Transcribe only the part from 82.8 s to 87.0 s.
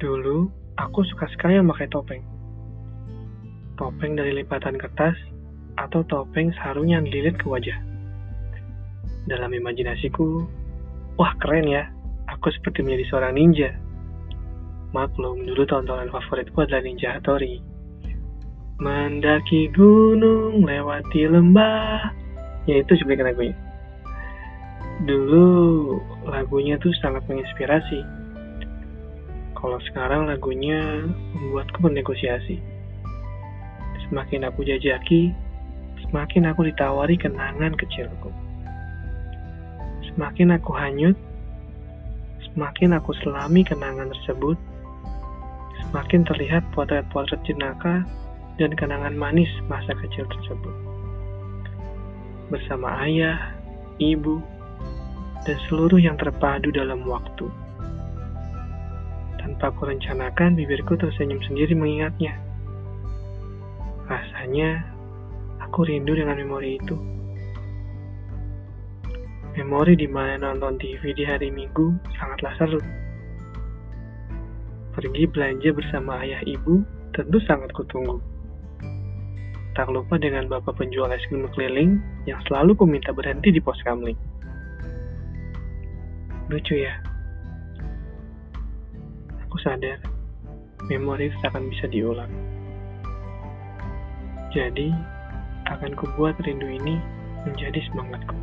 minta berhenti di pos kamling. Lucu ya,